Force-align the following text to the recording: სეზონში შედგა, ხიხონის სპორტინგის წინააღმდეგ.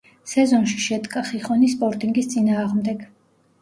სეზონში 0.29 0.79
შედგა, 0.85 1.23
ხიხონის 1.29 1.79
სპორტინგის 1.79 2.35
წინააღმდეგ. 2.37 3.11